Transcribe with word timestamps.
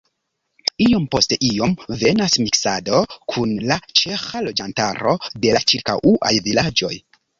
Iom 0.85 1.03
post 1.15 1.33
iom 1.49 1.75
venas 1.99 2.37
miksado 2.45 3.01
kun 3.35 3.53
la 3.73 3.77
ĉeĥa 4.01 4.43
loĝantaro 4.49 5.15
de 5.45 5.53
la 5.59 5.63
ĉirkaŭaj 5.73 6.33
vilaĝoj. 6.49 6.95